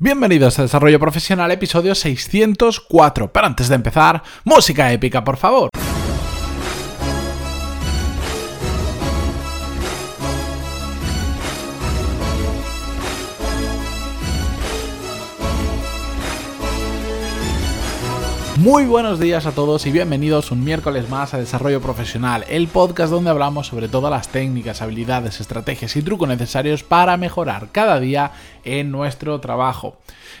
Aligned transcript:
Bienvenidos 0.00 0.56
a 0.60 0.62
Desarrollo 0.62 1.00
Profesional, 1.00 1.50
episodio 1.50 1.92
604. 1.92 3.32
Pero 3.32 3.46
antes 3.48 3.68
de 3.68 3.74
empezar, 3.74 4.22
música 4.44 4.92
épica, 4.92 5.24
por 5.24 5.36
favor. 5.36 5.70
Muy 18.68 18.84
buenos 18.84 19.18
días 19.18 19.46
a 19.46 19.52
todos 19.52 19.86
y 19.86 19.90
bienvenidos 19.90 20.50
un 20.50 20.62
miércoles 20.62 21.08
más 21.08 21.32
a 21.32 21.38
Desarrollo 21.38 21.80
Profesional, 21.80 22.44
el 22.50 22.68
podcast 22.68 23.10
donde 23.10 23.30
hablamos 23.30 23.66
sobre 23.66 23.88
todas 23.88 24.10
las 24.10 24.28
técnicas, 24.28 24.82
habilidades, 24.82 25.40
estrategias 25.40 25.96
y 25.96 26.02
trucos 26.02 26.28
necesarios 26.28 26.82
para 26.82 27.16
mejorar 27.16 27.70
cada 27.72 27.98
día 27.98 28.32
en 28.64 28.90
nuestro 28.90 29.40
trabajo. 29.40 29.96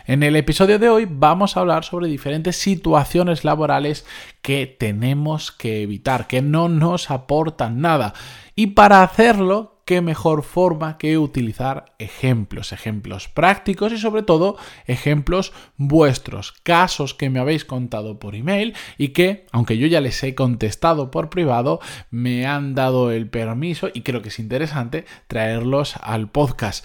En 0.06 0.22
el 0.22 0.36
episodio 0.36 0.78
de 0.78 0.90
hoy 0.90 1.08
vamos 1.10 1.56
a 1.56 1.60
hablar 1.60 1.84
sobre 1.84 2.06
diferentes 2.06 2.56
situaciones 2.56 3.46
laborales 3.46 4.04
que 4.42 4.66
tenemos 4.66 5.50
que 5.50 5.80
evitar, 5.80 6.26
que 6.26 6.42
no 6.42 6.68
nos 6.68 7.10
aportan 7.10 7.80
nada. 7.80 8.12
Y 8.54 8.68
para 8.68 9.02
hacerlo 9.02 9.77
qué 9.88 10.02
mejor 10.02 10.42
forma 10.42 10.98
que 10.98 11.16
utilizar 11.16 11.94
ejemplos, 11.98 12.72
ejemplos 12.72 13.26
prácticos 13.28 13.90
y 13.90 13.96
sobre 13.96 14.22
todo 14.22 14.58
ejemplos 14.84 15.54
vuestros, 15.78 16.52
casos 16.62 17.14
que 17.14 17.30
me 17.30 17.40
habéis 17.40 17.64
contado 17.64 18.18
por 18.18 18.34
email 18.34 18.74
y 18.98 19.08
que, 19.14 19.46
aunque 19.50 19.78
yo 19.78 19.86
ya 19.86 20.02
les 20.02 20.22
he 20.22 20.34
contestado 20.34 21.10
por 21.10 21.30
privado, 21.30 21.80
me 22.10 22.44
han 22.44 22.74
dado 22.74 23.10
el 23.10 23.30
permiso 23.30 23.88
y 23.94 24.02
creo 24.02 24.20
que 24.20 24.28
es 24.28 24.38
interesante 24.38 25.06
traerlos 25.26 25.96
al 26.02 26.28
podcast. 26.28 26.84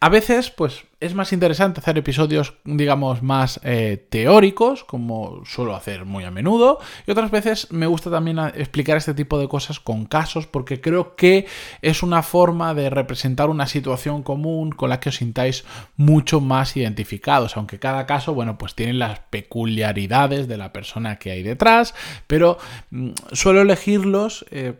A 0.00 0.08
veces, 0.10 0.50
pues 0.50 0.84
es 1.00 1.14
más 1.14 1.32
interesante 1.32 1.80
hacer 1.80 1.98
episodios, 1.98 2.54
digamos, 2.64 3.22
más 3.22 3.60
eh, 3.62 4.06
teóricos, 4.08 4.84
como 4.84 5.42
suelo 5.44 5.74
hacer 5.74 6.04
muy 6.04 6.24
a 6.24 6.30
menudo, 6.30 6.78
y 7.06 7.10
otras 7.10 7.30
veces 7.30 7.70
me 7.70 7.86
gusta 7.86 8.10
también 8.10 8.38
explicar 8.38 8.96
este 8.96 9.12
tipo 9.12 9.38
de 9.38 9.48
cosas 9.48 9.80
con 9.80 10.06
casos, 10.06 10.46
porque 10.46 10.80
creo 10.80 11.14
que 11.14 11.46
es 11.82 12.02
una 12.02 12.22
forma 12.22 12.74
de 12.74 12.90
representar 12.90 13.50
una 13.50 13.66
situación 13.66 14.22
común 14.22 14.72
con 14.72 14.88
la 14.88 15.00
que 15.00 15.10
os 15.10 15.16
sintáis 15.16 15.64
mucho 15.96 16.40
más 16.40 16.76
identificados, 16.76 17.56
aunque 17.56 17.78
cada 17.78 18.06
caso, 18.06 18.34
bueno, 18.34 18.56
pues 18.56 18.74
tiene 18.74 18.94
las 18.94 19.20
peculiaridades 19.30 20.48
de 20.48 20.56
la 20.56 20.72
persona 20.72 21.18
que 21.18 21.30
hay 21.32 21.42
detrás, 21.42 21.94
pero 22.26 22.58
mm, 22.90 23.10
suelo 23.32 23.60
elegirlos. 23.60 24.46
Eh, 24.50 24.74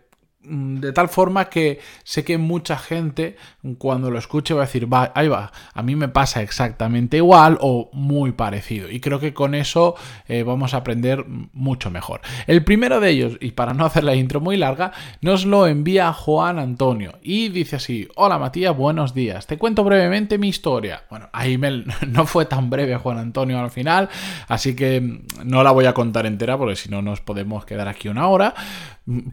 de 0.46 0.92
tal 0.92 1.08
forma 1.08 1.46
que 1.46 1.80
sé 2.02 2.24
que 2.24 2.38
mucha 2.38 2.76
gente 2.76 3.36
cuando 3.78 4.10
lo 4.10 4.18
escuche 4.18 4.54
va 4.54 4.62
a 4.62 4.66
decir, 4.66 4.92
va, 4.92 5.12
ahí 5.14 5.28
va, 5.28 5.52
a 5.72 5.82
mí 5.82 5.96
me 5.96 6.08
pasa 6.08 6.42
exactamente 6.42 7.16
igual 7.16 7.58
o 7.60 7.90
muy 7.92 8.32
parecido. 8.32 8.90
Y 8.90 9.00
creo 9.00 9.20
que 9.20 9.34
con 9.34 9.54
eso 9.54 9.94
eh, 10.28 10.42
vamos 10.42 10.74
a 10.74 10.78
aprender 10.78 11.24
mucho 11.52 11.90
mejor. 11.90 12.20
El 12.46 12.64
primero 12.64 13.00
de 13.00 13.10
ellos, 13.10 13.36
y 13.40 13.52
para 13.52 13.74
no 13.74 13.84
hacer 13.86 14.04
la 14.04 14.14
intro 14.14 14.40
muy 14.40 14.56
larga, 14.56 14.92
nos 15.20 15.46
lo 15.46 15.66
envía 15.66 16.12
Juan 16.12 16.58
Antonio 16.58 17.18
y 17.22 17.48
dice 17.48 17.76
así, 17.76 18.08
hola 18.16 18.38
Matías, 18.38 18.76
buenos 18.76 19.14
días, 19.14 19.46
te 19.46 19.58
cuento 19.58 19.84
brevemente 19.84 20.38
mi 20.38 20.48
historia. 20.48 21.04
Bueno, 21.10 21.28
ahí 21.32 21.58
no 22.08 22.26
fue 22.26 22.44
tan 22.44 22.70
breve 22.70 22.96
Juan 22.96 23.18
Antonio 23.18 23.58
al 23.58 23.70
final, 23.70 24.08
así 24.48 24.76
que 24.76 25.22
no 25.44 25.62
la 25.62 25.70
voy 25.70 25.86
a 25.86 25.94
contar 25.94 26.26
entera 26.26 26.58
porque 26.58 26.76
si 26.76 26.88
no 26.88 27.02
nos 27.02 27.20
podemos 27.20 27.64
quedar 27.64 27.88
aquí 27.88 28.08
una 28.08 28.28
hora 28.28 28.54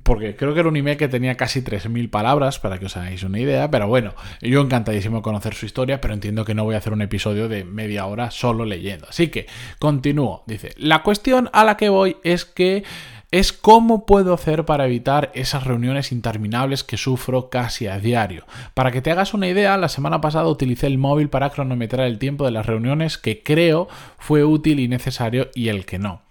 porque 0.04 0.36
creo 0.36 0.54
que 0.54 0.60
era 0.60 0.70
un 0.70 0.76
email 0.76 0.98
que 1.02 1.10
tenía 1.10 1.36
casi 1.36 1.62
3.000 1.62 2.12
palabras, 2.12 2.60
para 2.60 2.78
que 2.78 2.86
os 2.86 2.96
hagáis 2.96 3.24
una 3.24 3.40
idea, 3.40 3.72
pero 3.72 3.88
bueno, 3.88 4.14
yo 4.40 4.62
encantadísimo 4.62 5.18
de 5.18 5.24
conocer 5.24 5.56
su 5.56 5.66
historia, 5.66 6.00
pero 6.00 6.14
entiendo 6.14 6.46
que 6.46 6.54
no 6.54 6.64
voy 6.64 6.76
a 6.76 6.78
hacer 6.78 6.94
un 6.94 7.02
episodio 7.02 7.50
de 7.50 7.64
media 7.64 8.06
hora 8.06 8.30
solo 8.30 8.66
leyendo. 8.66 9.08
Así 9.10 9.30
que, 9.30 9.48
continúo. 9.80 10.44
Dice, 10.46 10.76
la 10.78 11.02
cuestión 11.02 11.50
a 11.54 11.64
la 11.64 11.76
que 11.76 11.90
voy 11.90 12.18
es 12.24 12.46
que 12.46 12.84
es 13.32 13.52
cómo 13.52 14.06
puedo 14.06 14.32
hacer 14.36 14.64
para 14.64 14.86
evitar 14.86 15.32
esas 15.34 15.64
reuniones 15.64 16.12
interminables 16.12 16.84
que 16.84 16.98
sufro 16.98 17.50
casi 17.50 17.88
a 17.88 17.98
diario. 17.98 18.46
Para 18.76 18.92
que 18.92 19.02
te 19.02 19.10
hagas 19.10 19.34
una 19.34 19.48
idea, 19.48 19.76
la 19.78 19.90
semana 19.90 20.22
pasada 20.22 20.50
utilicé 20.50 20.86
el 20.86 21.00
móvil 21.00 21.30
para 21.30 21.50
cronometrar 21.50 22.06
el 22.06 22.20
tiempo 22.20 22.46
de 22.46 22.52
las 22.52 22.68
reuniones 22.68 23.18
que 23.18 23.42
creo 23.42 23.88
fue 24.20 24.44
útil 24.44 24.80
y 24.80 24.88
necesario 24.88 25.50
y 25.56 25.70
el 25.70 25.86
que 25.86 25.98
no. 25.98 26.22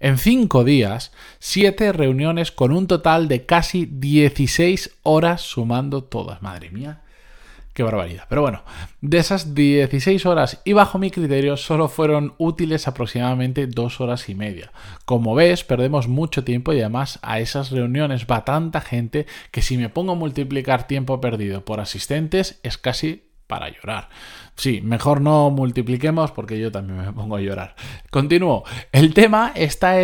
En 0.00 0.18
cinco 0.18 0.64
días, 0.64 1.12
siete 1.38 1.92
reuniones 1.92 2.50
con 2.50 2.72
un 2.72 2.86
total 2.86 3.28
de 3.28 3.46
casi 3.46 3.86
16 3.86 4.98
horas 5.02 5.42
sumando 5.42 6.04
todas. 6.04 6.42
Madre 6.42 6.70
mía, 6.70 7.02
qué 7.74 7.82
barbaridad. 7.82 8.24
Pero 8.28 8.42
bueno, 8.42 8.62
de 9.00 9.18
esas 9.18 9.54
16 9.54 10.26
horas 10.26 10.60
y 10.64 10.72
bajo 10.72 10.98
mi 10.98 11.10
criterio 11.10 11.56
solo 11.56 11.88
fueron 11.88 12.34
útiles 12.38 12.88
aproximadamente 12.88 13.66
dos 13.66 14.00
horas 14.00 14.28
y 14.28 14.34
media. 14.34 14.72
Como 15.04 15.34
ves, 15.34 15.64
perdemos 15.64 16.08
mucho 16.08 16.44
tiempo 16.44 16.72
y 16.72 16.80
además 16.80 17.18
a 17.22 17.40
esas 17.40 17.70
reuniones 17.70 18.26
va 18.30 18.44
tanta 18.44 18.80
gente 18.80 19.26
que 19.50 19.62
si 19.62 19.76
me 19.76 19.88
pongo 19.88 20.12
a 20.12 20.16
multiplicar 20.16 20.86
tiempo 20.86 21.20
perdido 21.20 21.64
por 21.64 21.80
asistentes 21.80 22.60
es 22.62 22.78
casi 22.78 23.24
para 23.46 23.68
llorar. 23.68 24.08
Sí, 24.56 24.80
mejor 24.82 25.20
no 25.20 25.50
multipliquemos 25.50 26.30
porque 26.32 26.58
yo 26.58 26.70
también 26.72 26.98
me 26.98 27.12
pongo 27.12 27.36
a 27.36 27.40
llorar. 27.40 27.74
Continúo. 28.10 28.64
El 28.92 29.14
tema 29.14 29.52
está, 29.54 29.96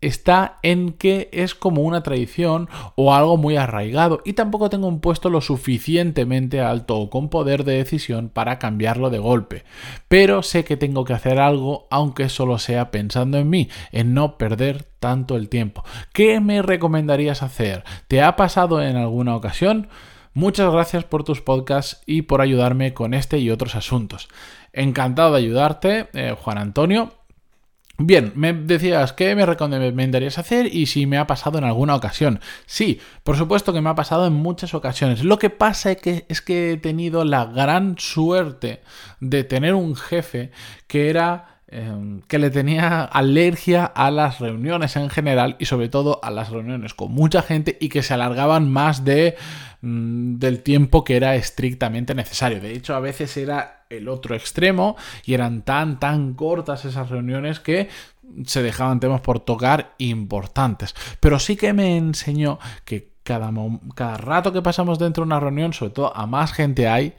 está 0.00 0.58
en 0.62 0.92
que 0.92 1.28
es 1.32 1.54
como 1.54 1.82
una 1.82 2.02
tradición 2.02 2.68
o 2.94 3.14
algo 3.14 3.36
muy 3.36 3.56
arraigado 3.56 4.20
y 4.24 4.34
tampoco 4.34 4.68
tengo 4.68 4.86
un 4.86 5.00
puesto 5.00 5.30
lo 5.30 5.40
suficientemente 5.40 6.60
alto 6.60 6.98
o 6.98 7.10
con 7.10 7.30
poder 7.30 7.64
de 7.64 7.76
decisión 7.76 8.28
para 8.28 8.58
cambiarlo 8.58 9.10
de 9.10 9.18
golpe. 9.18 9.64
Pero 10.08 10.42
sé 10.42 10.64
que 10.64 10.76
tengo 10.76 11.04
que 11.04 11.14
hacer 11.14 11.40
algo 11.40 11.86
aunque 11.90 12.28
solo 12.28 12.58
sea 12.58 12.90
pensando 12.90 13.38
en 13.38 13.48
mí, 13.48 13.70
en 13.92 14.14
no 14.14 14.36
perder 14.36 14.84
tanto 15.00 15.36
el 15.36 15.48
tiempo. 15.48 15.84
¿Qué 16.12 16.40
me 16.40 16.62
recomendarías 16.62 17.42
hacer? 17.42 17.84
¿Te 18.06 18.22
ha 18.22 18.36
pasado 18.36 18.82
en 18.82 18.96
alguna 18.96 19.34
ocasión? 19.34 19.88
Muchas 20.34 20.72
gracias 20.72 21.04
por 21.04 21.22
tus 21.22 21.40
podcasts 21.40 22.02
y 22.06 22.22
por 22.22 22.40
ayudarme 22.40 22.92
con 22.92 23.14
este 23.14 23.38
y 23.38 23.50
otros 23.50 23.76
asuntos. 23.76 24.28
Encantado 24.72 25.32
de 25.32 25.38
ayudarte, 25.38 26.08
eh, 26.12 26.34
Juan 26.36 26.58
Antonio. 26.58 27.12
Bien, 27.98 28.32
me 28.34 28.52
decías 28.52 29.12
qué 29.12 29.36
me 29.36 29.46
recomendarías 29.46 30.38
hacer 30.38 30.66
y 30.74 30.86
si 30.86 31.06
me 31.06 31.18
ha 31.18 31.28
pasado 31.28 31.58
en 31.58 31.64
alguna 31.64 31.94
ocasión. 31.94 32.40
Sí, 32.66 33.00
por 33.22 33.36
supuesto 33.36 33.72
que 33.72 33.80
me 33.80 33.90
ha 33.90 33.94
pasado 33.94 34.26
en 34.26 34.32
muchas 34.32 34.74
ocasiones. 34.74 35.22
Lo 35.22 35.38
que 35.38 35.50
pasa 35.50 35.92
es 35.92 35.98
que, 35.98 36.26
es 36.28 36.40
que 36.40 36.72
he 36.72 36.76
tenido 36.78 37.24
la 37.24 37.44
gran 37.44 37.94
suerte 37.96 38.82
de 39.20 39.44
tener 39.44 39.74
un 39.74 39.94
jefe 39.94 40.50
que 40.88 41.10
era 41.10 41.53
Em, 41.76 42.20
que 42.28 42.38
le 42.38 42.50
tenía 42.50 43.02
alergia 43.02 43.84
a 43.84 44.12
las 44.12 44.38
reuniones 44.38 44.94
en 44.94 45.10
general 45.10 45.56
y 45.58 45.64
sobre 45.64 45.88
todo 45.88 46.20
a 46.22 46.30
las 46.30 46.50
reuniones 46.50 46.94
con 46.94 47.10
mucha 47.10 47.42
gente 47.42 47.76
y 47.80 47.88
que 47.88 48.04
se 48.04 48.14
alargaban 48.14 48.70
más 48.70 49.04
de, 49.04 49.34
mm, 49.80 50.36
del 50.36 50.62
tiempo 50.62 51.02
que 51.02 51.16
era 51.16 51.34
estrictamente 51.34 52.14
necesario. 52.14 52.60
De 52.60 52.70
hecho, 52.74 52.94
a 52.94 53.00
veces 53.00 53.36
era 53.36 53.86
el 53.90 54.08
otro 54.08 54.36
extremo 54.36 54.96
y 55.24 55.34
eran 55.34 55.62
tan, 55.62 55.98
tan 55.98 56.34
cortas 56.34 56.84
esas 56.84 57.10
reuniones 57.10 57.58
que 57.58 57.88
se 58.46 58.62
dejaban 58.62 59.00
temas 59.00 59.20
por 59.20 59.40
tocar 59.40 59.96
importantes. 59.98 60.94
Pero 61.18 61.40
sí 61.40 61.56
que 61.56 61.72
me 61.72 61.96
enseñó 61.96 62.60
que 62.84 63.14
cada, 63.24 63.50
cada 63.96 64.16
rato 64.16 64.52
que 64.52 64.62
pasamos 64.62 65.00
dentro 65.00 65.24
de 65.24 65.26
una 65.26 65.40
reunión, 65.40 65.72
sobre 65.72 65.92
todo 65.92 66.16
a 66.16 66.24
más 66.28 66.52
gente 66.52 66.86
hay, 66.86 67.14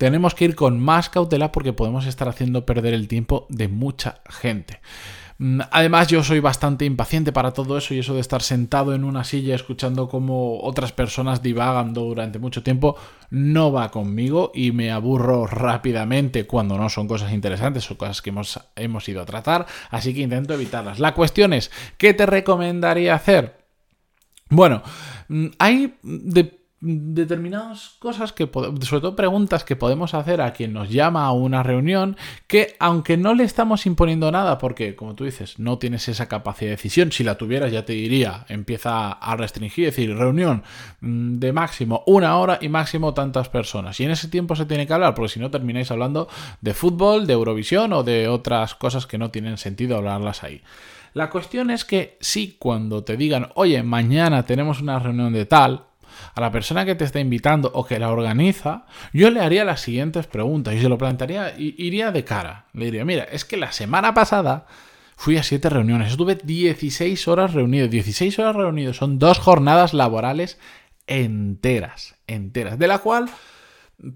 tenemos 0.00 0.34
que 0.34 0.46
ir 0.46 0.54
con 0.54 0.80
más 0.80 1.10
cautela 1.10 1.52
porque 1.52 1.74
podemos 1.74 2.06
estar 2.06 2.26
haciendo 2.26 2.64
perder 2.64 2.94
el 2.94 3.06
tiempo 3.06 3.46
de 3.50 3.68
mucha 3.68 4.22
gente. 4.30 4.80
Mm, 5.36 5.60
además, 5.70 6.08
yo 6.08 6.24
soy 6.24 6.40
bastante 6.40 6.86
impaciente 6.86 7.32
para 7.32 7.50
todo 7.50 7.76
eso 7.76 7.92
y 7.92 7.98
eso 7.98 8.14
de 8.14 8.22
estar 8.22 8.40
sentado 8.40 8.94
en 8.94 9.04
una 9.04 9.24
silla 9.24 9.54
escuchando 9.54 10.08
cómo 10.08 10.62
otras 10.62 10.92
personas 10.92 11.42
divagan 11.42 11.92
durante 11.92 12.38
mucho 12.38 12.62
tiempo 12.62 12.96
no 13.28 13.72
va 13.72 13.90
conmigo 13.90 14.52
y 14.54 14.72
me 14.72 14.90
aburro 14.90 15.46
rápidamente 15.46 16.46
cuando 16.46 16.78
no 16.78 16.88
son 16.88 17.06
cosas 17.06 17.34
interesantes 17.34 17.90
o 17.90 17.98
cosas 17.98 18.22
que 18.22 18.30
hemos, 18.30 18.58
hemos 18.76 19.06
ido 19.06 19.20
a 19.20 19.26
tratar, 19.26 19.66
así 19.90 20.14
que 20.14 20.22
intento 20.22 20.54
evitarlas. 20.54 20.98
La 20.98 21.12
cuestión 21.12 21.52
es, 21.52 21.70
¿qué 21.98 22.14
te 22.14 22.24
recomendaría 22.24 23.14
hacer? 23.14 23.60
Bueno, 24.48 24.82
mm, 25.28 25.46
hay 25.58 25.94
de 26.02 26.59
determinadas 26.80 27.96
cosas 27.98 28.32
que, 28.32 28.44
sobre 28.46 29.00
todo 29.02 29.14
preguntas 29.14 29.64
que 29.64 29.76
podemos 29.76 30.14
hacer 30.14 30.40
a 30.40 30.52
quien 30.54 30.72
nos 30.72 30.88
llama 30.88 31.26
a 31.26 31.32
una 31.32 31.62
reunión, 31.62 32.16
que 32.46 32.76
aunque 32.78 33.18
no 33.18 33.34
le 33.34 33.44
estamos 33.44 33.84
imponiendo 33.84 34.32
nada, 34.32 34.56
porque 34.56 34.96
como 34.96 35.14
tú 35.14 35.24
dices, 35.24 35.58
no 35.58 35.78
tienes 35.78 36.08
esa 36.08 36.26
capacidad 36.26 36.70
de 36.70 36.76
decisión, 36.76 37.12
si 37.12 37.22
la 37.22 37.36
tuvieras 37.36 37.70
ya 37.70 37.84
te 37.84 37.92
diría, 37.92 38.46
empieza 38.48 39.12
a 39.12 39.36
restringir, 39.36 39.88
es 39.88 39.96
decir, 39.96 40.16
reunión 40.16 40.62
mm, 41.00 41.38
de 41.38 41.52
máximo 41.52 42.02
una 42.06 42.38
hora 42.38 42.58
y 42.60 42.68
máximo 42.70 43.12
tantas 43.12 43.50
personas. 43.50 44.00
Y 44.00 44.04
en 44.04 44.12
ese 44.12 44.28
tiempo 44.28 44.56
se 44.56 44.64
tiene 44.64 44.86
que 44.86 44.94
hablar, 44.94 45.14
porque 45.14 45.34
si 45.34 45.40
no 45.40 45.50
termináis 45.50 45.90
hablando 45.90 46.28
de 46.62 46.72
fútbol, 46.72 47.26
de 47.26 47.34
Eurovisión 47.34 47.92
o 47.92 48.02
de 48.02 48.28
otras 48.28 48.74
cosas 48.74 49.06
que 49.06 49.18
no 49.18 49.30
tienen 49.30 49.58
sentido 49.58 49.96
hablarlas 49.96 50.42
ahí. 50.44 50.62
La 51.12 51.28
cuestión 51.28 51.70
es 51.70 51.84
que 51.84 52.16
si 52.20 52.56
cuando 52.58 53.02
te 53.02 53.16
digan, 53.16 53.48
oye, 53.54 53.82
mañana 53.82 54.44
tenemos 54.44 54.80
una 54.80 54.98
reunión 54.98 55.32
de 55.32 55.44
tal, 55.44 55.89
a 56.34 56.40
la 56.40 56.50
persona 56.50 56.84
que 56.84 56.94
te 56.94 57.04
está 57.04 57.20
invitando 57.20 57.70
o 57.74 57.84
que 57.84 57.98
la 57.98 58.10
organiza, 58.10 58.86
yo 59.12 59.30
le 59.30 59.40
haría 59.40 59.64
las 59.64 59.80
siguientes 59.80 60.26
preguntas 60.26 60.74
y 60.74 60.80
se 60.80 60.88
lo 60.88 60.98
plantearía, 60.98 61.54
iría 61.58 62.12
de 62.12 62.24
cara. 62.24 62.66
Le 62.72 62.86
diría, 62.86 63.04
mira, 63.04 63.24
es 63.24 63.44
que 63.44 63.56
la 63.56 63.72
semana 63.72 64.14
pasada 64.14 64.66
fui 65.16 65.36
a 65.36 65.42
siete 65.42 65.68
reuniones, 65.68 66.12
estuve 66.12 66.34
16 66.36 67.28
horas 67.28 67.52
reunido. 67.52 67.88
16 67.88 68.38
horas 68.38 68.56
reunido 68.56 68.94
son 68.94 69.18
dos 69.18 69.38
jornadas 69.38 69.92
laborales 69.92 70.58
enteras, 71.06 72.14
enteras, 72.26 72.78
de 72.78 72.86
la 72.86 72.98
cual 72.98 73.28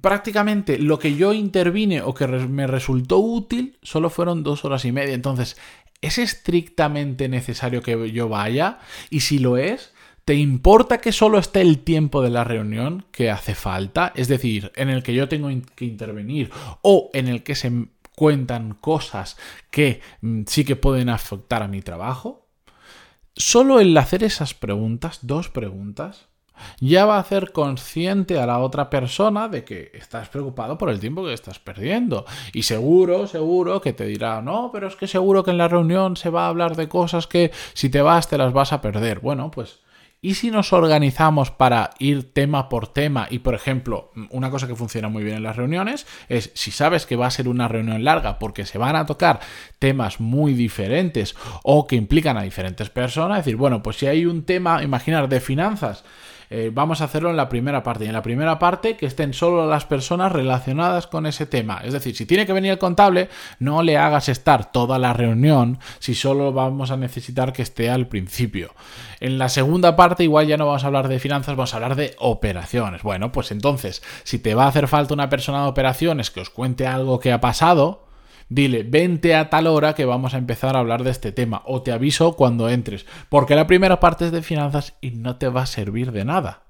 prácticamente 0.01 0.79
lo 0.79 0.99
que 0.99 1.15
yo 1.15 1.33
intervine 1.33 2.03
o 2.03 2.15
que 2.15 2.27
me 2.27 2.67
resultó 2.67 3.19
útil 3.19 3.79
solo 3.83 4.11
fueron 4.11 4.43
dos 4.43 4.65
horas 4.65 4.85
y 4.85 4.93
media. 4.93 5.15
Entonces, 5.15 5.57
¿es 6.01 6.19
estrictamente 6.19 7.29
necesario 7.29 7.83
que 7.83 8.11
yo 8.13 8.29
vaya? 8.29 8.79
Y 9.11 9.21
si 9.21 9.39
lo 9.39 9.57
es, 9.57 9.94
¿te 10.25 10.35
importa 10.35 10.99
que 10.99 11.13
solo 11.13 11.39
esté 11.39 11.61
el 11.61 11.81
tiempo 11.81 12.23
de 12.23 12.31
la 12.31 12.45
reunión 12.45 13.05
que 13.11 13.31
hace 13.31 13.55
falta? 13.55 14.13
Es 14.17 14.29
decir, 14.29 14.73
en 14.77 14.89
el 14.89 15.03
que 15.03 15.15
yo 15.15 15.29
tengo 15.29 15.49
que 15.75 15.85
intervenir 15.85 16.51
o 16.83 17.11
en 17.13 17.29
el 17.29 17.43
que 17.43 17.55
se 17.55 17.71
cuentan 18.15 18.75
cosas 18.75 19.37
que 19.71 20.01
mm, 20.21 20.43
sí 20.47 20.65
que 20.65 20.77
pueden 20.77 21.09
afectar 21.09 21.63
a 21.63 21.69
mi 21.69 21.83
trabajo. 21.83 22.47
Solo 23.37 23.81
el 23.81 23.97
hacer 23.97 24.23
esas 24.23 24.55
preguntas, 24.55 25.19
dos 25.23 25.49
preguntas, 25.49 26.29
ya 26.81 27.05
va 27.05 27.17
a 27.17 27.21
hacer 27.21 27.51
consciente 27.51 28.39
a 28.39 28.47
la 28.47 28.61
otra 28.61 28.89
persona 28.89 29.49
de 29.49 29.65
que 29.65 29.91
estás 29.93 30.29
preocupado 30.29 30.79
por 30.79 30.89
el 30.89 31.01
tiempo 31.01 31.25
que 31.25 31.33
estás 31.33 31.59
perdiendo. 31.59 32.25
Y 32.53 32.63
seguro, 32.63 33.27
seguro 33.27 33.81
que 33.81 33.93
te 33.93 34.07
dirá, 34.07 34.41
no, 34.41 34.71
pero 34.73 34.87
es 34.87 34.95
que 34.95 35.09
seguro 35.09 35.43
que 35.43 35.51
en 35.51 35.59
la 35.59 35.69
reunión 35.69 36.17
se 36.17 36.31
va 36.31 36.47
a 36.47 36.49
hablar 36.49 36.77
de 36.77 36.89
cosas 36.89 37.27
que 37.27 37.51
si 37.73 37.91
te 37.91 38.03
vas 38.03 38.29
te 38.29 38.39
las 38.39 38.53
vas 38.53 38.73
a 38.73 38.81
perder. 38.81 39.19
Bueno, 39.19 39.51
pues 39.51 39.81
¿Y 40.25 40.37
si 40.37 40.51
nos 40.51 40.73
organizamos 40.73 41.51
para 41.51 41.91
ir 41.99 42.33
tema 42.33 42.71
por 42.71 42.89
tema? 42.89 43.27
Y 43.29 43.41
por 43.41 43.55
ejemplo, 43.55 44.11
una 44.31 44.51
cosa 44.51 44.67
que 44.67 44.75
funciona 44.75 45.11
muy 45.11 45.23
bien 45.23 45.37
en 45.37 45.43
las 45.43 45.57
reuniones 45.57 46.07
es 46.31 46.51
si 46.55 46.71
sabes 46.71 47.05
que 47.05 47.15
va 47.15 47.27
a 47.27 47.31
ser 47.31 47.47
una 47.47 47.69
reunión 47.69 48.05
larga 48.05 48.39
porque 48.39 48.65
se 48.65 48.79
van 48.79 48.97
a 48.97 49.05
tocar 49.05 49.41
temas 49.79 50.21
muy 50.21 50.55
diferentes 50.55 51.35
o 51.63 51.87
que 51.87 51.97
implican 51.97 52.39
a 52.39 52.43
diferentes 52.43 52.89
personas, 52.89 53.45
decir, 53.45 53.57
bueno, 53.57 53.83
pues 53.83 53.99
si 53.99 54.07
hay 54.07 54.25
un 54.25 54.45
tema, 54.45 54.83
imaginar, 54.83 55.29
de 55.29 55.41
finanzas, 55.43 56.05
eh, 56.57 56.71
vamos 56.73 57.01
a 57.01 57.07
hacerlo 57.07 57.31
en 57.31 57.37
la 57.37 57.49
primera 57.49 57.83
parte. 57.83 58.05
Y 58.05 58.07
en 58.07 58.13
la 58.13 58.23
primera 58.23 58.61
parte 58.61 58.97
que 58.97 59.07
estén 59.07 59.35
solo 59.35 59.69
las 59.69 59.87
personas 59.87 60.31
relacionadas 60.31 61.09
con 61.09 61.27
ese 61.27 61.47
tema. 61.47 61.81
Es 61.83 61.93
decir, 61.93 62.15
si 62.15 62.27
tiene 62.27 62.47
que 62.47 62.53
venir 62.53 62.71
el 62.71 62.79
contable, 62.79 63.29
no 63.59 63.83
le 63.83 63.99
hagas 63.99 64.29
estar 64.29 64.71
toda 64.71 65.01
la 65.01 65.13
reunión 65.13 65.81
si 65.99 66.15
solo 66.15 66.53
vamos 66.53 66.93
a 66.93 66.97
necesitar 66.97 67.53
que 67.53 67.63
esté 67.63 67.91
al 67.91 68.07
principio. 68.07 68.73
En 69.19 69.37
la 69.37 69.49
segunda 69.49 69.97
parte 69.97 70.23
igual 70.23 70.47
ya 70.47 70.57
no 70.57 70.67
vamos 70.67 70.85
a 70.85 70.87
hablar 70.87 71.09
de 71.09 71.19
finanzas, 71.19 71.57
vamos 71.57 71.75
a 71.75 71.79
hablar 71.79 71.97
de 71.97 72.15
operaciones. 72.21 73.03
Bueno, 73.03 73.33
pues 73.33 73.51
entonces, 73.51 74.01
si 74.23 74.39
te 74.39 74.55
va 74.55 74.67
a 74.67 74.69
hacer 74.69 74.87
falta 74.87 75.13
una 75.13 75.29
persona 75.29 75.63
de 75.63 75.69
operaciones 75.69 76.31
que 76.31 76.41
os 76.41 76.51
cuente 76.51 76.87
algo 76.87 77.19
que 77.19 77.33
ha 77.33 77.41
pasado, 77.41 78.07
dile, 78.49 78.83
vente 78.83 79.35
a 79.35 79.51
tal 79.51 79.67
hora 79.67 79.95
que 79.95 80.05
vamos 80.05 80.35
a 80.35 80.39
empezar 80.39 80.77
a 80.77 80.81
hablar 80.81 81.05
de 81.05 81.11
este 81.11 81.33
tema, 81.33 81.63
o 81.67 81.83
te 81.83 81.93
aviso 81.93 82.35
cuando 82.37 82.69
entres, 82.69 83.07
porque 83.29 83.57
la 83.57 83.67
primera 83.67 84.01
parte 84.01 84.27
es 84.27 84.33
de 84.33 84.43
finanzas 84.43 84.95
y 85.01 85.11
no 85.11 85.37
te 85.37 85.49
va 85.49 85.63
a 85.63 85.67
servir 85.67 86.13
de 86.13 86.25
nada. 86.25 86.65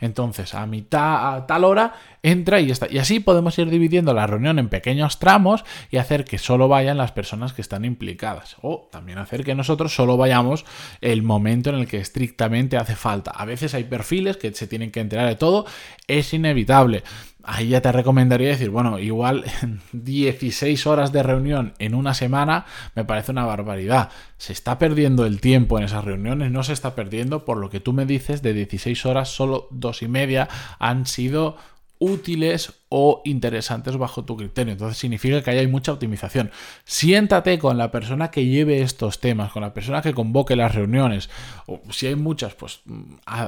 Entonces, 0.00 0.54
a 0.54 0.66
mitad, 0.66 1.34
a 1.34 1.46
tal 1.46 1.64
hora, 1.64 1.94
entra 2.22 2.60
y 2.60 2.70
está. 2.70 2.86
Y 2.90 2.98
así 2.98 3.20
podemos 3.20 3.58
ir 3.58 3.68
dividiendo 3.68 4.14
la 4.14 4.26
reunión 4.26 4.58
en 4.58 4.68
pequeños 4.68 5.18
tramos 5.18 5.64
y 5.90 5.98
hacer 5.98 6.24
que 6.24 6.38
solo 6.38 6.68
vayan 6.68 6.96
las 6.96 7.12
personas 7.12 7.52
que 7.52 7.60
están 7.60 7.84
implicadas. 7.84 8.56
O 8.62 8.88
también 8.90 9.18
hacer 9.18 9.44
que 9.44 9.54
nosotros 9.54 9.94
solo 9.94 10.16
vayamos 10.16 10.64
el 11.02 11.22
momento 11.22 11.70
en 11.70 11.76
el 11.76 11.86
que 11.86 11.98
estrictamente 11.98 12.78
hace 12.78 12.96
falta. 12.96 13.30
A 13.30 13.44
veces 13.44 13.74
hay 13.74 13.84
perfiles 13.84 14.38
que 14.38 14.52
se 14.54 14.66
tienen 14.66 14.90
que 14.90 15.00
enterar 15.00 15.28
de 15.28 15.36
todo. 15.36 15.66
Es 16.06 16.32
inevitable 16.32 17.02
ahí 17.44 17.68
ya 17.68 17.80
te 17.80 17.92
recomendaría 17.92 18.48
decir, 18.48 18.70
bueno, 18.70 18.98
igual 18.98 19.44
16 19.92 20.86
horas 20.86 21.12
de 21.12 21.22
reunión 21.22 21.74
en 21.78 21.94
una 21.94 22.14
semana 22.14 22.66
me 22.94 23.04
parece 23.04 23.32
una 23.32 23.44
barbaridad. 23.44 24.10
Se 24.38 24.52
está 24.52 24.78
perdiendo 24.78 25.26
el 25.26 25.40
tiempo 25.40 25.78
en 25.78 25.84
esas 25.84 26.04
reuniones, 26.04 26.50
no 26.50 26.62
se 26.62 26.72
está 26.72 26.94
perdiendo, 26.94 27.44
por 27.44 27.58
lo 27.58 27.70
que 27.70 27.80
tú 27.80 27.92
me 27.92 28.06
dices, 28.06 28.42
de 28.42 28.52
16 28.52 29.06
horas, 29.06 29.28
solo 29.28 29.68
dos 29.70 30.02
y 30.02 30.08
media 30.08 30.48
han 30.78 31.06
sido 31.06 31.56
útiles 32.00 32.72
o 32.88 33.22
interesantes 33.24 33.96
bajo 33.96 34.24
tu 34.24 34.36
criterio. 34.36 34.72
Entonces 34.72 34.98
significa 34.98 35.42
que 35.42 35.50
ahí 35.50 35.58
hay 35.58 35.66
mucha 35.68 35.92
optimización. 35.92 36.50
Siéntate 36.84 37.58
con 37.58 37.78
la 37.78 37.92
persona 37.92 38.32
que 38.32 38.46
lleve 38.46 38.82
estos 38.82 39.20
temas, 39.20 39.52
con 39.52 39.62
la 39.62 39.72
persona 39.72 40.02
que 40.02 40.12
convoque 40.12 40.56
las 40.56 40.74
reuniones. 40.74 41.30
O 41.66 41.80
si 41.90 42.08
hay 42.08 42.16
muchas, 42.16 42.54
pues 42.54 42.80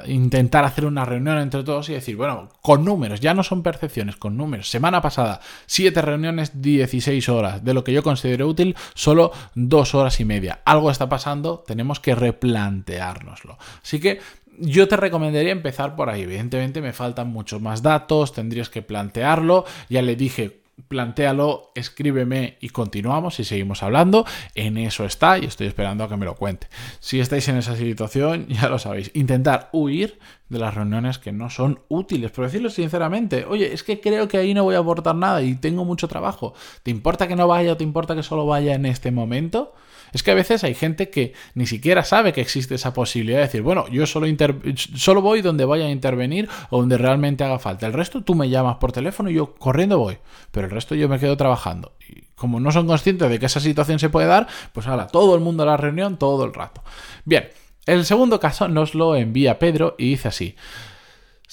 intentar 0.07 0.65
hacer 0.65 0.85
una 0.85 1.05
reunión 1.05 1.39
entre 1.39 1.65
todos 1.65 1.89
y 1.89 1.95
decir, 1.95 2.15
bueno, 2.15 2.51
con 2.61 2.85
números, 2.85 3.21
ya 3.21 3.35
no 3.35 3.43
son 3.43 3.65
percepciones, 3.65 4.17
con 4.17 4.37
números. 4.37 4.71
Semana 4.71 5.03
pasada, 5.03 5.41
7 5.67 6.01
reuniones, 6.03 6.63
16 6.63 7.29
horas. 7.31 7.65
De 7.65 7.75
lo 7.75 7.83
que 7.83 7.93
yo 7.93 8.03
considero 8.03 8.47
útil, 8.47 8.77
solo 8.95 9.33
2 9.55 9.95
horas 9.97 10.21
y 10.21 10.25
media. 10.25 10.61
Algo 10.65 10.91
está 10.91 11.09
pasando, 11.09 11.65
tenemos 11.67 11.99
que 11.99 12.15
replanteárnoslo. 12.15 13.59
Así 13.83 13.99
que 13.99 14.21
yo 14.59 14.89
te 14.89 14.97
recomendaría 14.97 15.53
empezar 15.53 15.97
por 15.97 16.11
ahí. 16.11 16.23
Evidentemente 16.23 16.81
me 16.81 16.93
faltan 16.93 17.29
muchos 17.29 17.61
más 17.61 17.83
datos, 17.83 18.33
tendrías 18.33 18.69
que 18.69 18.83
plantearlo. 18.83 19.65
Ya 19.89 20.03
le 20.03 20.17
dije, 20.17 20.62
plantéalo, 20.89 21.73
escríbeme 21.75 22.57
y 22.61 22.71
continuamos 22.71 23.39
y 23.41 23.45
seguimos 23.45 23.83
hablando. 23.83 24.25
En 24.55 24.77
eso 24.77 25.05
está 25.05 25.39
y 25.39 25.45
estoy 25.45 25.67
esperando 25.67 26.05
a 26.05 26.09
que 26.09 26.17
me 26.17 26.25
lo 26.25 26.35
cuente. 26.35 26.69
Si 27.01 27.21
estáis 27.21 27.49
en 27.49 27.57
esa 27.57 27.77
situación, 27.77 28.47
ya 28.49 28.69
lo 28.69 28.79
sabéis. 28.79 29.11
Intentar 29.15 29.69
huir 29.73 30.19
de 30.49 30.59
las 30.59 30.75
reuniones 30.75 31.19
que 31.19 31.33
no 31.33 31.51
son 31.51 31.81
útiles. 31.89 32.31
Pero 32.31 32.47
decirlo 32.47 32.71
sinceramente, 32.71 33.45
oye, 33.47 33.73
es 33.73 33.83
que 33.83 34.01
creo 34.01 34.29
que 34.29 34.39
ahí 34.39 34.55
no 34.55 34.65
voy 34.65 34.75
a 34.75 34.79
aportar 34.79 35.15
nada 35.15 35.43
y 35.43 35.55
tengo 35.55 35.85
mucho 35.85 36.09
trabajo. 36.09 36.55
¿Te 36.83 36.91
importa 36.91 37.27
que 37.27 37.37
no 37.37 37.49
vaya 37.49 37.73
o 37.73 37.77
te 37.77 37.85
importa 37.85 38.15
que 38.15 38.23
solo 38.23 38.47
vaya 38.47 38.75
en 38.75 38.87
este 38.87 39.11
momento? 39.11 39.75
Es 40.13 40.23
que 40.23 40.31
a 40.31 40.35
veces 40.35 40.63
hay 40.63 40.75
gente 40.75 41.09
que 41.09 41.33
ni 41.55 41.67
siquiera 41.67 42.05
sabe 42.05 42.33
que 42.33 42.43
existe 42.43 42.75
esa 42.75 42.93
posibilidad 42.93 43.39
de 43.39 43.45
decir, 43.45 43.63
bueno, 43.63 43.89
yo 43.89 44.07
solo, 44.07 44.27
solo 44.75 45.23
voy 45.23 45.41
donde 45.41 45.65
vaya 45.65 45.87
a 45.87 45.91
intervenir 45.91 46.49
o 46.71 46.81
donde 46.81 46.99
realmente 46.99 47.45
haga 47.45 47.59
falta. 47.59 47.87
El 47.87 47.95
resto 47.95 48.23
tú 48.23 48.35
me 48.35 48.51
llamas 48.51 48.77
por 48.77 48.93
teléfono 48.93 49.31
y 49.31 49.35
yo 49.35 49.55
corriendo 49.55 49.99
voy, 49.99 50.19
el 50.65 50.71
resto 50.71 50.95
yo 50.95 51.09
me 51.09 51.19
quedo 51.19 51.37
trabajando. 51.37 51.93
Y 52.09 52.23
como 52.35 52.61
no 52.61 52.73
son 52.73 52.87
conscientes 52.87 53.29
de 53.29 53.39
que 53.39 53.47
esa 53.47 53.61
situación 53.61 53.99
se 53.99 54.11
puede 54.11 54.27
dar, 54.27 54.47
pues 54.73 54.87
ahora 54.87 55.07
todo 55.07 55.35
el 55.35 55.41
mundo 55.41 55.63
a 55.63 55.67
la 55.67 55.77
reunión 55.77 56.19
todo 56.19 56.45
el 56.45 56.55
rato. 56.55 56.83
Bien, 57.25 57.49
el 57.87 58.05
segundo 58.05 58.41
caso 58.41 58.69
nos 58.69 58.95
lo 58.95 59.17
envía 59.17 59.59
Pedro 59.59 59.95
y 59.99 60.11
dice 60.11 60.29
así. 60.29 60.57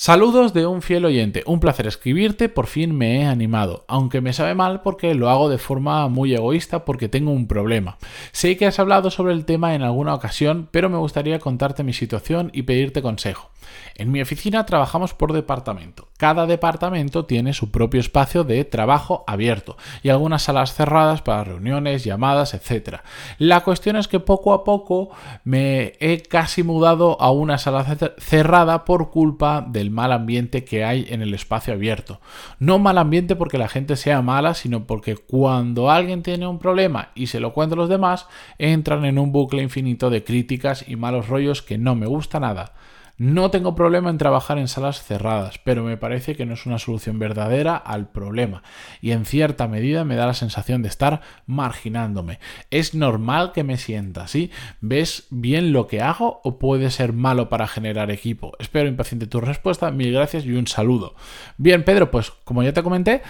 Saludos 0.01 0.53
de 0.53 0.65
un 0.65 0.81
fiel 0.81 1.03
oyente. 1.03 1.43
Un 1.45 1.59
placer 1.59 1.85
escribirte, 1.85 2.47
por 2.47 2.67
fin 2.67 2.95
me 2.95 3.19
he 3.19 3.25
animado, 3.25 3.83
aunque 3.89 4.21
me 4.21 4.31
sabe 4.31 4.55
mal 4.55 4.81
porque 4.81 5.13
lo 5.13 5.29
hago 5.29 5.49
de 5.49 5.57
forma 5.57 6.07
muy 6.07 6.33
egoísta 6.33 6.85
porque 6.85 7.09
tengo 7.09 7.31
un 7.31 7.47
problema. 7.47 7.97
Sé 8.31 8.55
que 8.55 8.65
has 8.65 8.79
hablado 8.79 9.11
sobre 9.11 9.33
el 9.33 9.43
tema 9.43 9.75
en 9.75 9.81
alguna 9.81 10.13
ocasión, 10.13 10.69
pero 10.71 10.89
me 10.89 10.97
gustaría 10.97 11.39
contarte 11.39 11.83
mi 11.83 11.91
situación 11.91 12.49
y 12.53 12.61
pedirte 12.61 13.01
consejo. 13.01 13.51
En 13.95 14.11
mi 14.11 14.21
oficina 14.21 14.65
trabajamos 14.65 15.13
por 15.13 15.33
departamento. 15.33 16.07
Cada 16.17 16.45
departamento 16.45 17.25
tiene 17.25 17.53
su 17.53 17.71
propio 17.71 17.99
espacio 17.99 18.43
de 18.43 18.63
trabajo 18.65 19.23
abierto 19.27 19.77
y 20.03 20.09
algunas 20.09 20.43
salas 20.43 20.73
cerradas 20.73 21.21
para 21.21 21.43
reuniones, 21.43 22.03
llamadas, 22.03 22.53
etc. 22.53 22.99
La 23.37 23.61
cuestión 23.61 23.95
es 23.95 24.07
que 24.07 24.19
poco 24.19 24.53
a 24.53 24.63
poco 24.63 25.09
me 25.43 25.93
he 25.99 26.21
casi 26.21 26.63
mudado 26.63 27.21
a 27.21 27.31
una 27.31 27.57
sala 27.57 27.85
cerrada 28.17 28.85
por 28.85 29.11
culpa 29.11 29.65
del 29.67 29.91
mal 29.91 30.11
ambiente 30.11 30.63
que 30.63 30.83
hay 30.83 31.05
en 31.09 31.21
el 31.21 31.33
espacio 31.33 31.73
abierto. 31.73 32.19
No 32.59 32.79
mal 32.79 32.97
ambiente 32.97 33.35
porque 33.35 33.57
la 33.57 33.69
gente 33.69 33.95
sea 33.95 34.21
mala, 34.21 34.53
sino 34.53 34.85
porque 34.85 35.15
cuando 35.15 35.89
alguien 35.89 36.23
tiene 36.23 36.47
un 36.47 36.59
problema 36.59 37.09
y 37.15 37.27
se 37.27 37.39
lo 37.39 37.53
cuenta 37.53 37.75
a 37.75 37.77
los 37.77 37.89
demás, 37.89 38.27
entran 38.57 39.05
en 39.05 39.19
un 39.19 39.31
bucle 39.31 39.61
infinito 39.61 40.09
de 40.09 40.23
críticas 40.23 40.85
y 40.87 40.95
malos 40.95 41.27
rollos 41.27 41.61
que 41.61 41.77
no 41.77 41.95
me 41.95 42.07
gusta 42.07 42.39
nada. 42.39 42.73
No 43.19 43.51
tengo 43.51 43.75
problema 43.75 44.09
en 44.09 44.17
trabajar 44.17 44.57
en 44.57 44.69
salas 44.69 45.03
cerradas, 45.03 45.59
pero 45.59 45.83
me 45.83 45.97
parece 45.97 46.37
que 46.37 46.45
no 46.45 46.53
es 46.53 46.65
una 46.65 46.79
solución 46.79 47.19
verdadera 47.19 47.75
al 47.75 48.09
problema 48.09 48.63
y 49.01 49.11
en 49.11 49.25
cierta 49.25 49.67
medida 49.67 50.05
me 50.05 50.15
da 50.15 50.25
la 50.25 50.33
sensación 50.33 50.81
de 50.81 50.87
estar 50.87 51.19
marginándome. 51.45 52.39
¿Es 52.71 52.95
normal 52.95 53.51
que 53.51 53.65
me 53.65 53.75
sienta 53.75 54.23
así? 54.23 54.51
¿Ves 54.79 55.27
bien 55.31 55.73
lo 55.73 55.87
que 55.87 56.01
hago 56.01 56.39
o 56.45 56.59
puede 56.59 56.91
ser 56.91 57.11
malo 57.11 57.49
para 57.49 57.67
generar 57.67 58.09
equipo? 58.09 58.53
Espero 58.57 58.87
impaciente 58.87 59.27
tu 59.27 59.41
respuesta, 59.41 59.91
mil 59.91 60.13
gracias 60.13 60.45
y 60.45 60.53
un 60.53 60.67
saludo. 60.67 61.13
Bien, 61.57 61.83
Pedro, 61.83 62.11
pues 62.11 62.31
como 62.31 62.63
ya 62.63 62.71
te 62.71 62.83
comenté, 62.83 63.21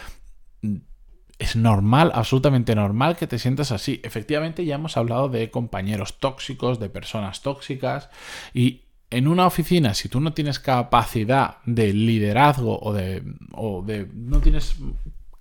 es 1.39 1.55
normal, 1.55 2.11
absolutamente 2.13 2.75
normal 2.75 3.17
que 3.17 3.25
te 3.25 3.39
sientas 3.39 3.71
así. 3.71 4.01
Efectivamente, 4.03 4.65
ya 4.65 4.75
hemos 4.75 4.97
hablado 4.97 5.29
de 5.29 5.49
compañeros 5.49 6.19
tóxicos, 6.19 6.79
de 6.79 6.89
personas 6.89 7.41
tóxicas 7.41 8.11
y 8.53 8.83
en 9.11 9.27
una 9.27 9.47
oficina, 9.47 9.93
si 9.93 10.09
tú 10.09 10.19
no 10.19 10.33
tienes 10.33 10.59
capacidad 10.59 11.57
de 11.65 11.93
liderazgo 11.93 12.79
o 12.79 12.93
de, 12.93 13.23
o 13.53 13.81
de 13.81 14.07
no 14.13 14.39
tienes 14.39 14.75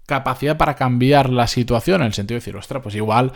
capacidad 0.07 0.57
para 0.57 0.75
cambiar 0.75 1.29
la 1.29 1.47
situación, 1.47 2.01
en 2.01 2.07
el 2.07 2.15
sentido 2.15 2.37
de 2.37 2.41
decir, 2.41 2.57
ostras, 2.57 2.83
pues 2.83 2.95
igual 2.95 3.33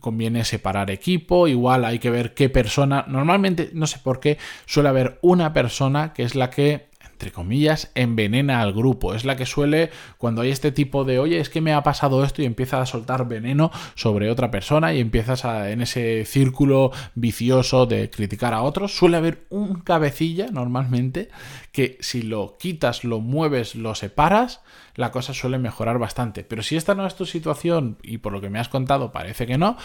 conviene 0.00 0.44
separar 0.44 0.90
equipo, 0.90 1.46
igual 1.46 1.84
hay 1.84 1.98
que 1.98 2.08
ver 2.08 2.32
qué 2.32 2.48
persona, 2.48 3.04
normalmente, 3.06 3.68
no 3.74 3.86
sé 3.86 3.98
por 3.98 4.18
qué, 4.18 4.38
suele 4.64 4.88
haber 4.88 5.18
una 5.20 5.52
persona 5.52 6.14
que 6.14 6.22
es 6.22 6.34
la 6.34 6.48
que 6.48 6.88
entre 7.10 7.32
comillas, 7.32 7.90
envenena 7.94 8.60
al 8.60 8.72
grupo. 8.72 9.14
Es 9.14 9.24
la 9.24 9.36
que 9.36 9.46
suele, 9.46 9.90
cuando 10.18 10.42
hay 10.42 10.50
este 10.50 10.72
tipo 10.72 11.04
de, 11.04 11.18
oye, 11.18 11.40
es 11.40 11.48
que 11.48 11.60
me 11.60 11.72
ha 11.72 11.82
pasado 11.82 12.24
esto 12.24 12.42
y 12.42 12.44
empieza 12.44 12.80
a 12.80 12.86
soltar 12.86 13.28
veneno 13.28 13.70
sobre 13.94 14.30
otra 14.30 14.50
persona 14.50 14.92
y 14.92 15.00
empiezas 15.00 15.44
a, 15.44 15.70
en 15.70 15.80
ese 15.80 16.24
círculo 16.24 16.92
vicioso 17.14 17.86
de 17.86 18.10
criticar 18.10 18.54
a 18.54 18.62
otros, 18.62 18.96
suele 18.96 19.16
haber 19.16 19.46
un 19.50 19.80
cabecilla 19.80 20.48
normalmente 20.50 21.28
que 21.72 21.98
si 22.00 22.22
lo 22.22 22.56
quitas, 22.58 23.04
lo 23.04 23.20
mueves, 23.20 23.74
lo 23.74 23.94
separas, 23.94 24.60
la 24.94 25.10
cosa 25.10 25.34
suele 25.34 25.58
mejorar 25.58 25.98
bastante. 25.98 26.44
Pero 26.44 26.62
si 26.62 26.76
esta 26.76 26.94
no 26.94 27.06
es 27.06 27.14
tu 27.16 27.26
situación 27.26 27.98
y 28.02 28.18
por 28.18 28.32
lo 28.32 28.40
que 28.40 28.50
me 28.50 28.58
has 28.58 28.68
contado 28.68 29.12
parece 29.12 29.46
que 29.46 29.58
no, 29.58 29.76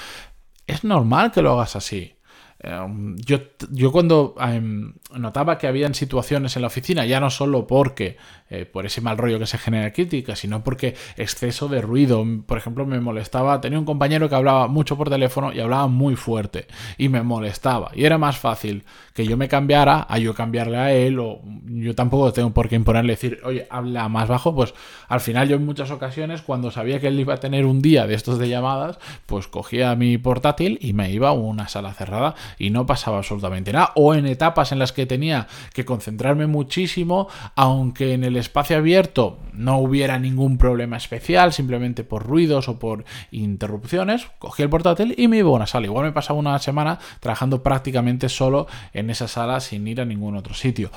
es 0.67 0.83
normal 0.83 1.31
que 1.31 1.41
lo 1.41 1.53
hagas 1.53 1.75
así. 1.75 2.18
Em, 2.61 3.15
yo, 3.17 3.39
yo, 3.71 3.91
cuando 3.91 4.35
em, 4.41 4.93
notaba 5.15 5.57
que 5.57 5.67
habían 5.67 5.93
situaciones 5.93 6.55
en 6.57 6.61
la 6.61 6.67
oficina, 6.67 7.05
ya 7.05 7.21
no 7.21 7.29
solo 7.29 7.67
porque 7.67 8.17
eh, 8.49 8.65
por 8.65 8.85
ese 8.85 8.99
mal 8.99 9.17
rollo 9.17 9.39
que 9.39 9.45
se 9.45 9.57
genera 9.57 9.93
crítica, 9.93 10.35
sino 10.35 10.61
porque 10.63 10.95
exceso 11.15 11.69
de 11.69 11.81
ruido, 11.81 12.25
por 12.45 12.57
ejemplo, 12.57 12.85
me 12.85 12.99
molestaba, 12.99 13.61
tenía 13.61 13.79
un 13.79 13.85
compañero 13.85 14.27
que 14.27 14.35
hablaba 14.35 14.67
mucho 14.67 14.97
por 14.97 15.09
teléfono 15.09 15.53
y 15.53 15.59
hablaba 15.61 15.87
muy 15.87 16.15
fuerte 16.17 16.67
y 16.97 17.07
me 17.07 17.21
molestaba. 17.21 17.91
Y 17.93 18.03
era 18.03 18.17
más 18.17 18.37
fácil 18.37 18.83
que 19.13 19.25
yo 19.25 19.37
me 19.37 19.47
cambiara 19.47 20.05
a 20.09 20.17
yo 20.17 20.33
cambiarle 20.33 20.77
a 20.77 20.91
él 20.93 21.19
o 21.19 21.41
yo 21.65 21.95
tampoco 21.95 22.33
tengo 22.33 22.53
por 22.53 22.67
qué 22.67 22.75
imponerle 22.75 23.13
decir, 23.13 23.39
oye, 23.45 23.67
habla 23.69 24.09
más 24.09 24.27
bajo, 24.27 24.53
pues 24.53 24.73
al 25.07 25.21
final 25.21 25.47
yo 25.47 25.55
en 25.55 25.65
muchas 25.65 25.91
ocasiones 25.91 26.41
cuando 26.41 26.71
sabía 26.71 26.99
que 26.99 27.07
él 27.07 27.19
iba 27.19 27.35
a 27.35 27.39
tener 27.39 27.65
un 27.65 27.81
día 27.81 28.05
de 28.05 28.15
estos 28.15 28.37
de 28.37 28.49
llamadas, 28.49 28.99
pues 29.25 29.47
cogía 29.47 29.95
mi 29.95 30.17
portátil 30.17 30.77
y 30.81 30.91
me 30.91 31.11
iba 31.11 31.29
a 31.29 31.33
una 31.33 31.69
sala 31.69 31.93
cerrada 31.93 32.35
y 32.58 32.70
no 32.70 32.86
pasaba 32.86 33.18
absolutamente 33.18 33.74
nada. 33.74 33.91
O 33.96 34.13
en 34.13 34.25
etapas 34.25 34.72
en 34.72 34.79
las 34.79 34.91
que 34.91 35.06
tenía 35.06 35.48
que 35.74 35.86
concentrarme 35.86 36.48
muchísimo, 36.48 37.27
aunque 37.56 38.13
en 38.13 38.24
el 38.24 38.36
espacio 38.38 38.77
abierto 38.77 39.39
no 39.53 39.77
hubiera 39.77 40.20
ningún 40.20 40.58
problema 40.58 40.98
especial, 40.98 41.53
simplemente 41.53 42.03
por 42.03 42.25
ruidos 42.25 42.70
o 42.70 42.79
por 42.79 43.06
interrupciones, 43.32 44.27
cogí 44.39 44.63
el 44.63 44.70
portátil 44.70 45.15
y 45.18 45.27
me 45.27 45.38
iba 45.38 45.50
a 45.50 45.53
una 45.53 45.68
sala. 45.68 45.86
Igual 45.88 46.06
me 46.06 46.12
pasaba 46.12 46.39
una 46.39 46.58
semana 46.60 47.00
trabajando 47.20 47.63
prácticamente 47.63 48.29
solo 48.29 48.68
en 48.94 49.10
esa 49.10 49.27
sala 49.27 49.60
sin 49.60 49.88
ir 49.88 50.01
a 50.01 50.06
ningún 50.06 50.36
otro 50.36 50.53
sitio 50.53 50.91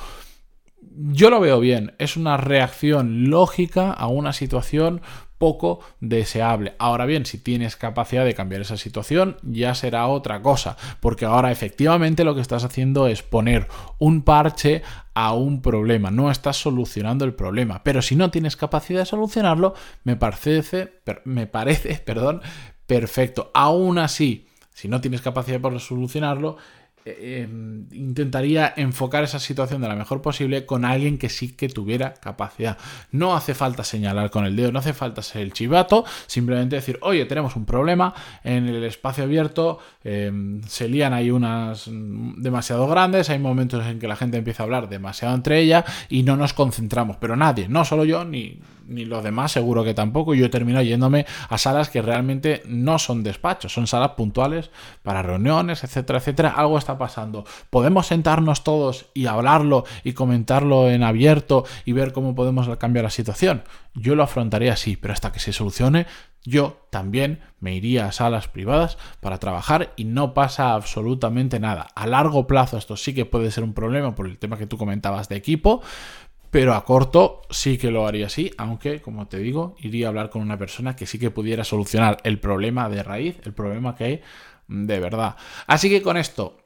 yo 0.95 1.29
lo 1.29 1.39
veo 1.39 1.59
bien, 1.59 1.93
es 1.97 2.17
una 2.17 2.37
reacción 2.37 3.29
lógica 3.29 3.91
a 3.91 4.07
una 4.07 4.33
situación 4.33 5.01
poco 5.43 5.81
deseable. 5.99 6.73
Ahora 6.79 7.05
bien, 7.05 7.25
si 7.25 7.37
tienes 7.37 7.75
capacidad 7.75 8.23
de 8.23 8.33
cambiar 8.33 8.61
esa 8.61 8.77
situación, 8.77 9.35
ya 9.41 9.75
será 9.75 10.07
otra 10.07 10.41
cosa, 10.41 10.77
porque 11.01 11.25
ahora 11.25 11.51
efectivamente 11.51 12.23
lo 12.23 12.33
que 12.33 12.39
estás 12.39 12.63
haciendo 12.63 13.07
es 13.07 13.23
poner 13.23 13.67
un 13.99 14.21
parche 14.21 14.83
a 15.13 15.33
un 15.33 15.61
problema, 15.61 16.11
no 16.11 16.31
estás 16.31 16.55
solucionando 16.55 17.25
el 17.25 17.33
problema, 17.33 17.83
pero 17.83 18.01
si 18.01 18.15
no 18.15 18.31
tienes 18.31 18.55
capacidad 18.55 19.01
de 19.01 19.05
solucionarlo, 19.05 19.73
me 20.05 20.15
parece, 20.15 21.01
me 21.25 21.45
parece, 21.45 21.95
perdón, 22.05 22.41
perfecto. 22.87 23.51
Aún 23.53 23.97
así, 23.97 24.47
si 24.73 24.87
no 24.87 25.01
tienes 25.01 25.21
capacidad 25.21 25.59
para 25.59 25.77
solucionarlo, 25.77 26.55
eh, 27.05 27.43
em, 27.43 27.85
intentaría 27.91 28.73
enfocar 28.77 29.23
esa 29.23 29.39
situación 29.39 29.81
de 29.81 29.87
la 29.87 29.95
mejor 29.95 30.21
posible 30.21 30.65
con 30.65 30.85
alguien 30.85 31.17
que 31.17 31.29
sí 31.29 31.53
que 31.53 31.67
tuviera 31.67 32.13
capacidad. 32.13 32.77
No 33.11 33.35
hace 33.35 33.53
falta 33.53 33.83
señalar 33.83 34.29
con 34.29 34.45
el 34.45 34.55
dedo, 34.55 34.71
no 34.71 34.79
hace 34.79 34.93
falta 34.93 35.21
ser 35.21 35.41
el 35.41 35.53
chivato, 35.53 36.05
simplemente 36.27 36.77
decir, 36.77 36.97
oye, 37.01 37.25
tenemos 37.25 37.55
un 37.55 37.65
problema 37.65 38.13
en 38.43 38.67
el 38.67 38.83
espacio 38.83 39.25
abierto, 39.25 39.79
em, 40.03 40.61
se 40.63 40.87
lían 40.87 41.13
ahí 41.13 41.29
unas 41.31 41.89
demasiado 41.89 42.87
grandes, 42.87 43.29
hay 43.29 43.39
momentos 43.39 43.85
en 43.85 43.99
que 43.99 44.07
la 44.07 44.15
gente 44.15 44.37
empieza 44.37 44.63
a 44.63 44.65
hablar 44.65 44.89
demasiado 44.89 45.35
entre 45.35 45.59
ella 45.59 45.83
y 46.09 46.23
no 46.23 46.37
nos 46.37 46.53
concentramos, 46.53 47.17
pero 47.17 47.35
nadie, 47.35 47.67
no 47.67 47.85
solo 47.85 48.05
yo 48.05 48.23
ni, 48.23 48.59
ni 48.87 49.05
los 49.05 49.23
demás 49.23 49.51
seguro 49.51 49.83
que 49.83 49.93
tampoco. 49.93 50.33
Yo 50.33 50.49
termino 50.49 50.81
yéndome 50.81 51.25
a 51.49 51.57
salas 51.57 51.89
que 51.89 52.01
realmente 52.01 52.63
no 52.65 52.99
son 52.99 53.23
despachos, 53.23 53.73
son 53.73 53.87
salas 53.87 54.11
puntuales 54.11 54.71
para 55.01 55.21
reuniones, 55.21 55.83
etcétera, 55.83 56.19
etcétera. 56.19 56.53
Algo 56.55 56.77
está 56.77 56.92
pasando. 56.97 57.45
Podemos 57.69 58.07
sentarnos 58.07 58.63
todos 58.63 59.05
y 59.13 59.25
hablarlo 59.25 59.85
y 60.03 60.13
comentarlo 60.13 60.89
en 60.89 61.03
abierto 61.03 61.65
y 61.85 61.91
ver 61.91 62.13
cómo 62.13 62.35
podemos 62.35 62.69
cambiar 62.77 63.03
la 63.03 63.09
situación. 63.09 63.63
Yo 63.93 64.15
lo 64.15 64.23
afrontaría 64.23 64.73
así, 64.73 64.97
pero 64.97 65.13
hasta 65.13 65.31
que 65.31 65.39
se 65.39 65.53
solucione, 65.53 66.07
yo 66.43 66.85
también 66.89 67.39
me 67.59 67.75
iría 67.75 68.07
a 68.07 68.11
salas 68.11 68.47
privadas 68.47 68.97
para 69.21 69.39
trabajar 69.39 69.93
y 69.95 70.05
no 70.05 70.33
pasa 70.33 70.73
absolutamente 70.73 71.59
nada. 71.59 71.87
A 71.95 72.07
largo 72.07 72.47
plazo 72.47 72.77
esto 72.77 72.97
sí 72.97 73.13
que 73.13 73.25
puede 73.25 73.51
ser 73.51 73.63
un 73.63 73.73
problema 73.73 74.15
por 74.15 74.27
el 74.27 74.37
tema 74.37 74.57
que 74.57 74.67
tú 74.67 74.77
comentabas 74.77 75.29
de 75.29 75.37
equipo, 75.37 75.81
pero 76.53 76.75
a 76.75 76.85
corto 76.85 77.41
sí 77.49 77.77
que 77.77 77.89
lo 77.89 78.05
haría 78.05 78.27
así, 78.27 78.51
aunque, 78.57 79.01
como 79.01 79.27
te 79.27 79.39
digo, 79.39 79.75
iría 79.79 80.05
a 80.05 80.09
hablar 80.09 80.29
con 80.29 80.41
una 80.41 80.57
persona 80.57 80.95
que 80.95 81.07
sí 81.07 81.17
que 81.17 81.31
pudiera 81.31 81.63
solucionar 81.63 82.17
el 82.23 82.39
problema 82.39 82.89
de 82.89 83.01
raíz, 83.01 83.37
el 83.43 83.53
problema 83.53 83.95
que 83.95 84.03
hay 84.03 84.21
de 84.67 84.99
verdad. 84.99 85.35
Así 85.65 85.89
que 85.89 86.01
con 86.01 86.17
esto 86.17 86.57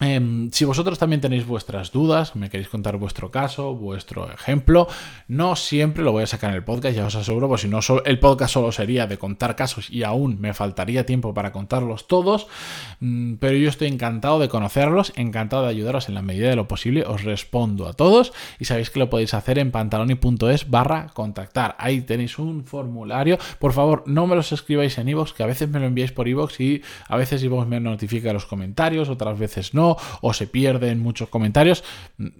Em, 0.00 0.50
si 0.50 0.64
vosotros 0.64 0.98
también 0.98 1.20
tenéis 1.20 1.46
vuestras 1.46 1.92
dudas, 1.92 2.34
me 2.34 2.48
queréis 2.48 2.70
contar 2.70 2.96
vuestro 2.96 3.30
caso, 3.30 3.74
vuestro 3.74 4.32
ejemplo, 4.32 4.88
no 5.28 5.56
siempre 5.56 6.02
lo 6.02 6.12
voy 6.12 6.22
a 6.22 6.26
sacar 6.26 6.50
en 6.50 6.56
el 6.56 6.64
podcast, 6.64 6.96
ya 6.96 7.04
os 7.04 7.14
aseguro, 7.14 7.48
porque 7.48 7.62
si 7.62 7.68
no, 7.68 7.80
el 8.06 8.18
podcast 8.18 8.54
solo 8.54 8.72
sería 8.72 9.06
de 9.06 9.18
contar 9.18 9.56
casos 9.56 9.90
y 9.90 10.02
aún 10.02 10.40
me 10.40 10.54
faltaría 10.54 11.04
tiempo 11.04 11.34
para 11.34 11.52
contarlos 11.52 12.08
todos, 12.08 12.46
mm, 13.00 13.34
pero 13.34 13.58
yo 13.58 13.68
estoy 13.68 13.88
encantado 13.88 14.38
de 14.38 14.48
conocerlos, 14.48 15.12
encantado 15.16 15.64
de 15.64 15.68
ayudaros 15.68 16.08
en 16.08 16.14
la 16.14 16.22
medida 16.22 16.48
de 16.48 16.56
lo 16.56 16.66
posible, 16.66 17.04
os 17.06 17.22
respondo 17.24 17.86
a 17.86 17.92
todos 17.92 18.32
y 18.58 18.64
sabéis 18.64 18.88
que 18.88 19.00
lo 19.00 19.10
podéis 19.10 19.34
hacer 19.34 19.58
en 19.58 19.70
pantaloni.es 19.70 20.70
barra 20.70 21.08
contactar, 21.12 21.76
ahí 21.78 22.00
tenéis 22.00 22.38
un 22.38 22.64
formulario, 22.64 23.38
por 23.58 23.74
favor 23.74 24.04
no 24.06 24.26
me 24.26 24.34
los 24.34 24.50
escribáis 24.52 24.96
en 24.96 25.10
iVoox, 25.10 25.34
que 25.34 25.42
a 25.42 25.46
veces 25.46 25.68
me 25.68 25.78
lo 25.78 25.84
enviáis 25.84 26.12
por 26.12 26.26
iVoox 26.26 26.58
y 26.60 26.82
a 27.06 27.18
veces 27.18 27.44
iVoox 27.44 27.66
me 27.66 27.80
notifica 27.80 28.32
los 28.32 28.46
comentarios, 28.46 29.10
otras 29.10 29.38
veces 29.38 29.74
no, 29.74 29.89
o 30.20 30.32
se 30.32 30.46
pierde 30.46 30.90
en 30.90 31.00
muchos 31.00 31.28
comentarios, 31.28 31.84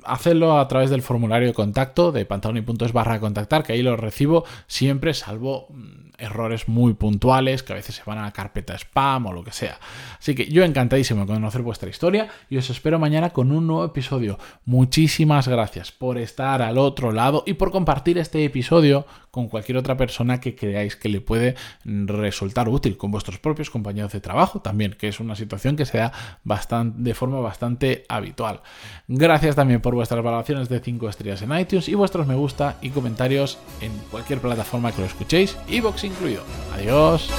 hacedlo 0.04 0.58
a 0.58 0.68
través 0.68 0.90
del 0.90 1.02
formulario 1.02 1.48
de 1.48 1.54
contacto 1.54 2.12
de 2.12 2.24
pantaloni.es 2.24 2.92
barra 2.92 3.20
contactar, 3.20 3.62
que 3.62 3.72
ahí 3.72 3.82
lo 3.82 3.96
recibo 3.96 4.44
siempre, 4.66 5.14
salvo 5.14 5.68
mm, 5.70 6.10
errores 6.20 6.68
muy 6.68 6.94
puntuales 6.94 7.62
que 7.62 7.72
a 7.72 7.76
veces 7.76 7.96
se 7.96 8.02
van 8.04 8.18
a 8.18 8.22
la 8.22 8.32
carpeta 8.32 8.74
spam 8.74 9.26
o 9.26 9.32
lo 9.32 9.42
que 9.42 9.52
sea. 9.52 9.78
Así 10.18 10.34
que 10.34 10.46
yo 10.46 10.64
encantadísimo 10.64 11.22
de 11.22 11.32
conocer 11.32 11.62
vuestra 11.62 11.88
historia 11.88 12.28
y 12.48 12.56
os 12.56 12.70
espero 12.70 12.98
mañana 12.98 13.30
con 13.30 13.52
un 13.52 13.66
nuevo 13.66 13.84
episodio. 13.84 14.38
Muchísimas 14.64 15.48
gracias 15.48 15.92
por 15.92 16.18
estar 16.18 16.62
al 16.62 16.78
otro 16.78 17.12
lado 17.12 17.42
y 17.46 17.54
por 17.54 17.70
compartir 17.70 18.18
este 18.18 18.44
episodio 18.44 19.06
con 19.30 19.48
cualquier 19.48 19.78
otra 19.78 19.96
persona 19.96 20.40
que 20.40 20.54
creáis 20.54 20.96
que 20.96 21.08
le 21.08 21.20
puede 21.20 21.54
resultar 21.84 22.68
útil, 22.68 22.96
con 22.96 23.10
vuestros 23.10 23.38
propios 23.38 23.70
compañeros 23.70 24.12
de 24.12 24.20
trabajo 24.20 24.60
también, 24.60 24.96
que 24.98 25.08
es 25.08 25.20
una 25.20 25.36
situación 25.36 25.76
que 25.76 25.86
se 25.86 25.98
da 25.98 26.12
bastante, 26.44 27.00
de 27.00 27.14
forma 27.14 27.39
bastante 27.42 28.04
habitual. 28.08 28.60
Gracias 29.08 29.56
también 29.56 29.80
por 29.80 29.94
vuestras 29.94 30.22
valoraciones 30.22 30.68
de 30.68 30.80
5 30.80 31.08
estrellas 31.08 31.42
en 31.42 31.58
iTunes 31.58 31.88
y 31.88 31.94
vuestros 31.94 32.26
me 32.26 32.34
gusta 32.34 32.76
y 32.80 32.90
comentarios 32.90 33.58
en 33.80 33.92
cualquier 34.10 34.40
plataforma 34.40 34.92
que 34.92 35.00
lo 35.00 35.06
escuchéis, 35.06 35.56
iVoox 35.68 36.04
incluido. 36.04 36.42
Adiós. 36.74 37.30